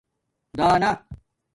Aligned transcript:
دَانآہ 0.57 0.91